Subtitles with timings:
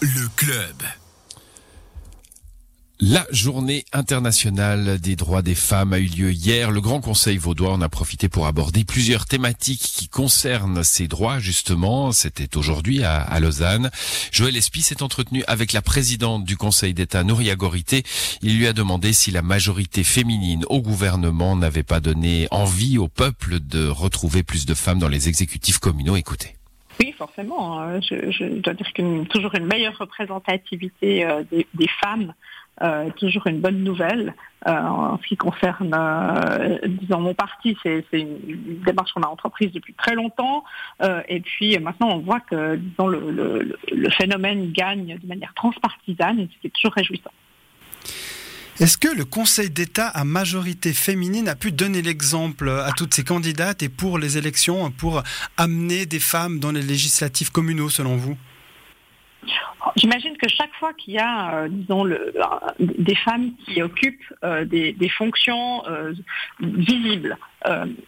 [0.00, 0.84] Le club.
[3.00, 6.70] La journée internationale des droits des femmes a eu lieu hier.
[6.70, 11.40] Le Grand Conseil vaudois en a profité pour aborder plusieurs thématiques qui concernent ces droits,
[11.40, 12.12] justement.
[12.12, 13.90] C'était aujourd'hui à, à Lausanne.
[14.30, 18.04] Joël Espy s'est entretenu avec la présidente du Conseil d'État, Nouria Gorité.
[18.42, 23.08] Il lui a demandé si la majorité féminine au gouvernement n'avait pas donné envie au
[23.08, 26.14] peuple de retrouver plus de femmes dans les exécutifs communaux.
[26.14, 26.59] Écoutez.
[26.98, 27.80] Oui, forcément.
[27.80, 28.00] hein.
[28.00, 32.34] Je, je dois dire qu'une toujours une meilleure représentativité euh, des, des femmes
[32.82, 34.34] euh, toujours une bonne nouvelle.
[34.66, 39.72] Euh, en ce qui concerne, euh, disons, mon parti, c'est une démarche qu'on a entreprise
[39.72, 40.64] depuis très longtemps.
[41.02, 45.52] Euh, et puis maintenant, on voit que, disons, le, le- le phénomène gagne de manière
[45.54, 47.32] transpartisane, ce qui est toujours réjouissant.
[48.80, 53.24] Est-ce que le Conseil d'État à majorité féminine a pu donner l'exemple à toutes ces
[53.24, 55.22] candidates et pour les élections, pour
[55.58, 58.38] amener des femmes dans les législatives communaux, selon vous?
[59.96, 62.32] J'imagine que chaque fois qu'il y a, euh, disons, euh,
[62.78, 65.82] des femmes qui occupent euh, des, des fonctions
[66.60, 67.36] visibles,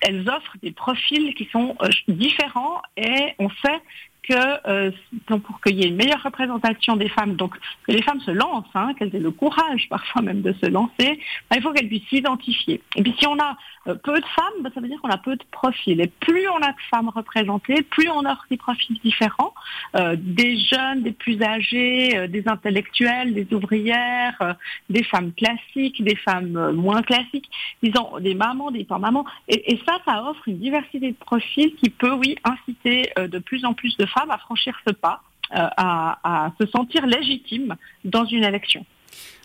[0.00, 1.76] elles offrent des profils qui sont
[2.08, 3.80] différents et on sait
[4.22, 4.90] que euh,
[5.26, 8.64] pour qu'il y ait une meilleure représentation des femmes, donc que les femmes se lancent,
[8.74, 11.20] hein, qu'elles aient le courage parfois même de se lancer,
[11.50, 12.80] ben, il faut qu'elles puissent s'identifier.
[12.96, 13.56] Et puis si on a
[13.88, 16.00] euh, peu de femmes, ben, ça veut dire qu'on a peu de profils.
[16.00, 19.54] Et plus on a de femmes représentées, plus on offre des profils différents,
[19.96, 24.56] euh, des jeunes, des plus âgés, des intellectuels, des ouvrières,
[24.88, 27.50] des femmes classiques, des femmes moins classiques,
[27.82, 29.24] disons des mamans, des pas mamans.
[29.48, 33.64] Et, et ça, ça offre une diversité de profils qui peut, oui, inciter de plus
[33.64, 35.22] en plus de femmes à franchir ce pas,
[35.54, 38.84] euh, à, se sentir légitimes dans une élection.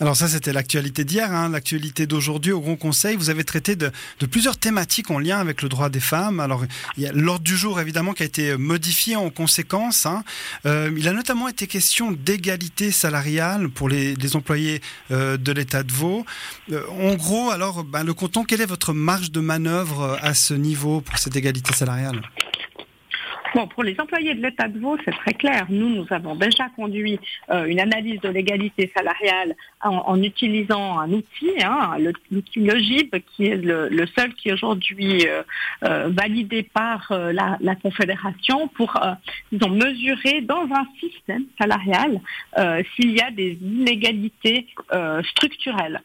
[0.00, 3.16] Alors ça, c'était l'actualité d'hier, hein, l'actualité d'aujourd'hui au Grand Conseil.
[3.16, 3.92] Vous avez traité de,
[4.30, 6.40] plusieurs thématiques en lien avec le droit des femmes.
[6.40, 6.64] Alors,
[7.12, 10.06] l'ordre du jour, évidemment, qui a été modifié en conséquence.
[10.06, 10.24] hein.
[10.64, 14.80] Euh, il a notamment été question d'égalité salariale pour les, employés
[15.10, 16.24] euh, de l'État de Vaud.
[16.72, 20.32] Euh, en gros, alors, ben, le canton, quelle est votre marge de manœuvre euh, à
[20.32, 22.22] ce niveau pour cette égalité salariale?
[23.54, 25.66] Bon, pour les employés de l'État de Vaud, c'est très clair.
[25.68, 27.18] Nous, nous avons déjà conduit
[27.50, 31.96] euh, une analyse de l'égalité salariale en, en utilisant un outil, hein,
[32.30, 35.42] l'outil Logib, qui est le, le seul qui est aujourd'hui euh,
[35.84, 39.12] euh, validé par euh, la, la Confédération pour, euh,
[39.50, 42.20] disons, mesurer dans un système salarial
[42.94, 44.66] s'il y a des inégalités
[45.30, 46.02] structurelles.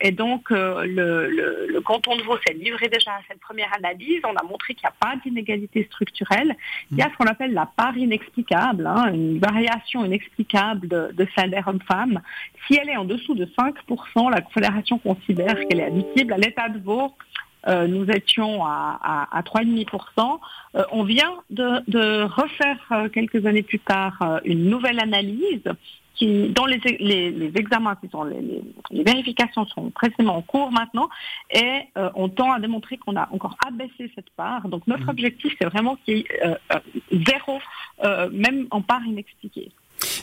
[0.00, 4.20] Et donc, le, le- le canton de Vaud s'est livré déjà à cette première analyse.
[4.24, 6.54] On a montré qu'il n'y a pas d'inégalité structurelle.
[6.90, 11.26] Il y a ce qu'on appelle la part inexplicable, hein, une variation inexplicable de, de
[11.34, 12.20] salaire homme-femme.
[12.66, 16.32] Si elle est en dessous de 5%, la Confédération considère qu'elle est admissible.
[16.34, 17.14] À l'état de Vaud,
[17.66, 20.38] euh, nous étions à, à, à 3,5%.
[20.76, 25.64] Euh, on vient de, de refaire euh, quelques années plus tard une nouvelle analyse
[26.18, 26.80] qui, dont les,
[27.10, 31.08] les, les examens, qui sont les, les- les vérifications sont précisément en cours maintenant,
[31.52, 34.68] et euh, on tend à démontrer qu'on a encore abaissé cette part.
[34.68, 36.80] Donc notre objectif, c'est vraiment qu'il y ait euh, euh,
[37.30, 37.60] zéro,
[38.04, 39.70] euh, même en part inexpliquée.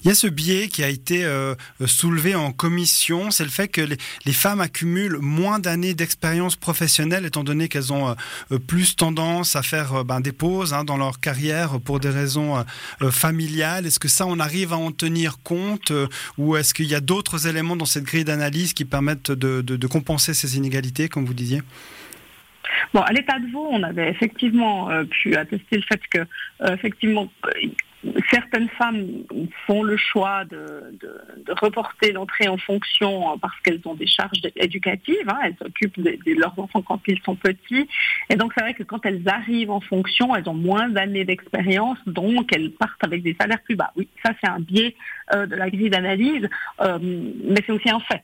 [0.04, 1.56] Il y a ce biais qui a été euh,
[1.86, 7.44] soulevé en commission, c'est le fait que les, femmes accumulent moins d'années d'expérience professionnelle, étant
[7.44, 8.16] donné qu'elles ont
[8.52, 12.10] euh, plus tendance à faire euh, ben, des pauses hein, dans leur carrière pour des
[12.10, 12.64] raisons
[13.10, 13.86] familiales.
[13.86, 15.92] Est-ce que ça, on arrive à en tenir compte
[16.38, 20.34] ou est-ce qu'il y a d'autres éléments dans cette grille d'analyse qui permettent de, compenser
[20.34, 21.62] ces inégalités, comme vous disiez?
[22.94, 27.32] Bon, à l'état de Vaud, on avait effectivement pu attester le fait que, effectivement,
[28.30, 29.24] certaines femmes
[29.66, 30.94] font le choix de,
[31.62, 35.28] reporter l'entrée en fonction euh, parce qu'elles ont des charges éducatives.
[35.28, 37.88] hein, elles s'occupent de, de leurs enfants quand ils sont petits.
[38.30, 41.98] Et donc, c'est vrai que quand elles arrivent en fonction, elles ont moins d'années d'expérience,
[42.06, 43.92] donc elles partent avec des salaires plus bas.
[43.96, 44.96] Oui, ça, c'est un biais
[45.34, 46.48] euh, de la grille d'analyse,
[46.82, 48.24] euh, mais c'est aussi un fait.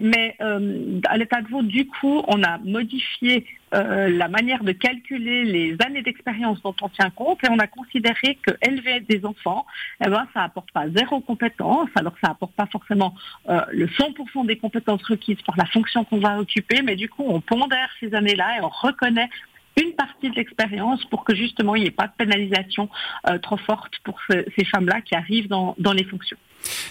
[0.00, 4.72] Mais euh, à l'état de Vaud, du coup, on a modifié euh, la manière de
[4.72, 9.24] calculer les années d'expérience dont on tient compte et on a considéré que élever des
[9.24, 9.64] enfants,
[10.04, 13.14] eh ben, ça apporte pas zéro compétence, alors ça apporte pas forcément
[13.48, 17.24] euh, le 100% des compétences requises pour la fonction qu'on va occuper, mais du coup,
[17.26, 19.30] on pondère ces années-là et on reconnaît
[19.80, 22.88] une partie de l'expérience pour que justement il n'y ait pas de pénalisation
[23.28, 26.36] euh, trop forte pour ce- ces femmes-là qui arrivent dans, les fonctions.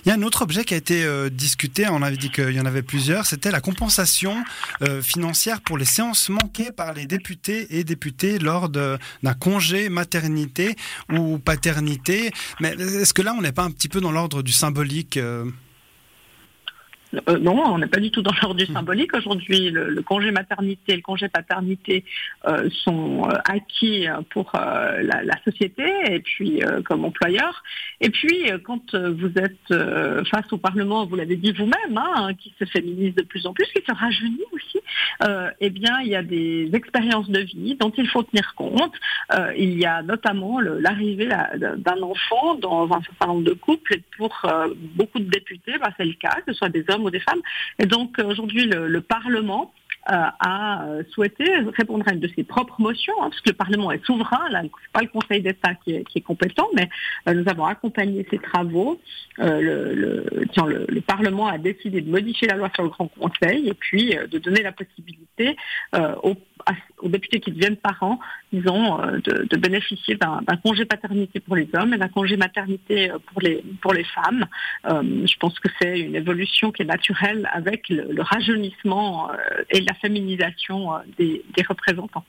[0.03, 2.51] Il y a un autre objet qui a été euh, discuté, on avait dit qu'il
[2.51, 4.35] y en avait plusieurs, c'était la compensation
[4.81, 8.97] euh, financière pour les séances manquées par les députés et députés lors d'un
[9.39, 10.75] congé maternité
[11.11, 12.31] ou paternité.
[12.59, 15.19] Mais est-ce que là, on n'est pas un petit peu dans l'ordre du symbolique
[17.13, 19.13] euh, non, on n'est pas du tout dans l'ordre du symbolique.
[19.15, 22.03] Aujourd'hui, le, congé maternité et le congé paternité
[22.47, 27.63] euh, sont euh, acquis pour la, société et puis comme employeur.
[28.01, 29.73] Et puis, quand vous êtes
[30.29, 33.65] face au Parlement, vous l'avez dit vous-même, hein, qui se féminise de plus en plus,
[33.65, 34.78] qui se rajeunit aussi,
[35.59, 38.93] eh bien, il y a des expériences de vie dont il faut tenir compte.
[39.57, 43.95] il y a notamment l'arrivée d'un enfant dans un certain nombre de couples.
[43.95, 44.41] Et pour
[44.95, 47.41] beaucoup de députés, bah, c'est le cas, que ce soit des hommes ou des femmes.
[47.79, 51.45] Et donc aujourd'hui, le, Parlement euh, a euh, souhaité
[51.77, 55.01] répondre à une de ses propres motions, hein, le Parlement est souverain, là, c'est pas
[55.01, 56.89] le Conseil d'État qui est, compétent, mais
[57.27, 58.99] euh, nous avons accompagné ces travaux.
[59.37, 64.15] le, le, Parlement a décidé de modifier la loi sur le Grand Conseil et puis
[64.29, 65.55] de donner la possibilité
[66.23, 66.35] aux
[66.99, 68.19] aux députés qui deviennent parents,
[68.51, 73.17] disons, euh, de, bénéficier d'un congé paternité pour les hommes et d'un congé maternité euh,
[73.31, 74.45] pour les, femmes.
[74.85, 79.29] Euh, je pense que c'est une évolution qui est naturelle avec le, rajeunissement
[79.69, 82.25] et la féminisation des représentants.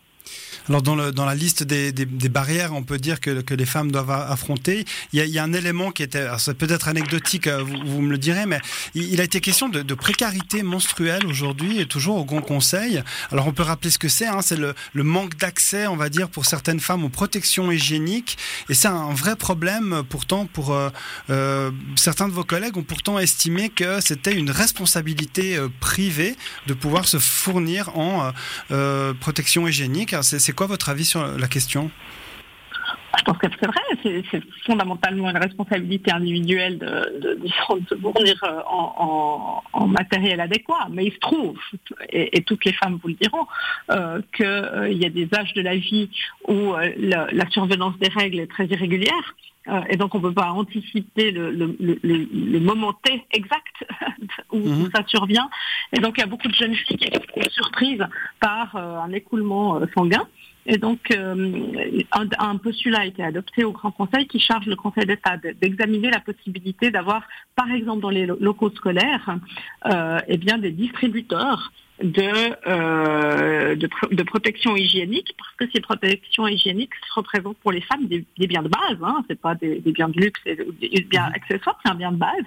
[0.68, 4.84] Alors dans, la liste des, barrières, on peut dire que, les femmes doivent affronter.
[5.12, 6.26] Il y a, un élément qui était,
[6.58, 8.60] peut-être anecdotique, euh, vous, me le direz, mais
[8.94, 13.02] il, a été question de, précarité menstruelle aujourd'hui et toujours au Grand Conseil.
[13.32, 16.28] Alors on peut rappeler ce que c'est, hein, c'est le, manque d'accès, on va dire,
[16.28, 18.38] pour certaines femmes aux protections hygiéniques.
[18.68, 20.90] Et c'est un vrai problème pourtant pour euh,
[21.30, 26.36] euh, certains de vos collègues ont pourtant estimé que c'était une responsabilité privée
[26.68, 28.32] de pouvoir se fournir en
[29.20, 30.14] protection hygiénique.
[30.22, 31.90] C'est quoi votre avis sur la question?
[33.18, 39.86] Je pense que c'est vrai, c'est fondamentalement une responsabilité individuelle de, se fournir euh, en,
[39.88, 40.86] matériel adéquat.
[40.90, 41.58] Mais il se trouve,
[42.10, 43.46] et, toutes les femmes vous le diront,
[43.90, 46.08] euh, qu'il euh, y a des âges de la vie
[46.48, 49.34] où la, survenance des règles est très irrégulière.
[49.88, 53.84] Et donc on ne peut pas anticiper le, moment T exact
[54.52, 54.90] où, où, mhm.
[54.94, 55.48] ça survient.
[55.92, 58.04] Et donc il y a beaucoup de jeunes filles qui sont surprises
[58.40, 60.26] par un écoulement sanguin.
[60.66, 61.72] Et donc, euh,
[62.38, 66.20] un, postulat a été adopté au Grand Conseil qui charge le Conseil d'État d'examiner la
[66.20, 67.22] possibilité d'avoir,
[67.56, 69.36] par exemple, dans les locaux scolaires,
[69.86, 71.72] euh, eh bien, des distributeurs
[72.02, 72.68] de,
[73.76, 78.68] de, protection hygiénique, parce que ces protections hygiéniques représentent pour les femmes des, biens de
[78.68, 81.34] base, hein, c'est pas des, biens de luxe et des biens mhm.
[81.34, 82.44] accessoires, c'est un bien de base.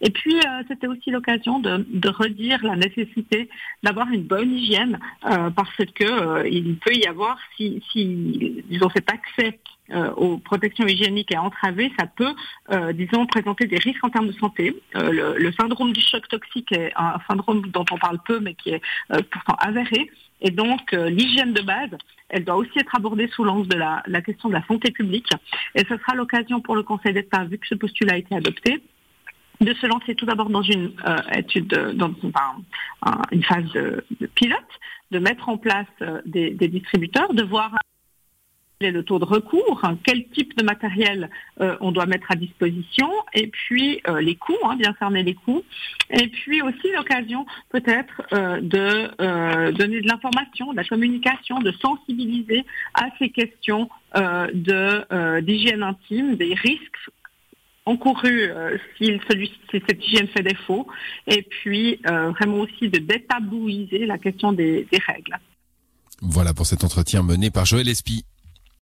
[0.00, 3.48] Et puis euh, c'était aussi l'occasion de, de, redire la nécessité
[3.82, 8.84] d'avoir une bonne hygiène, euh, parce que euh, il peut y avoir, si, si ils
[8.84, 9.58] ont cet accès
[9.90, 12.34] euh, aux protections hygiéniques est entravé, ça peut,
[12.72, 14.76] euh, disons, présenter des risques en termes de santé.
[14.96, 18.70] Euh, le, syndrome du choc toxique est un syndrome dont on parle peu, mais qui
[18.70, 18.82] est
[19.30, 20.10] pourtant avéré.
[20.40, 21.90] Et donc, l'hygiène de base,
[22.28, 25.30] elle doit aussi être abordée sous l'angle de la, question de la santé publique.
[25.74, 28.82] Et ce sera l'occasion pour le Conseil d'État, vu que ce postulat a été adopté,
[29.60, 30.92] de se lancer tout d'abord dans une
[31.34, 32.12] étude, dans
[33.32, 34.04] une phase de,
[34.34, 34.58] pilote,
[35.10, 35.86] de mettre en place
[36.26, 37.72] des, des distributeurs, de voir
[38.80, 41.30] est le taux de recours, hein, quel type de matériel
[41.60, 45.34] euh, on doit mettre à disposition, et puis euh, les coûts, hein, bien cerner les
[45.34, 45.62] coûts,
[46.10, 52.64] et puis aussi l'occasion peut-être euh, de donner de l'information, de la communication, de sensibiliser
[52.94, 57.10] à ces questions de d'hygiène intime, des risques
[57.84, 58.50] encourus
[58.96, 60.86] si, celui, cette hygiène fait défaut,
[61.26, 65.38] et puis vraiment aussi de détabouiser la question des, des règles.
[66.20, 68.24] Voilà pour cet entretien mené par Joël Espy.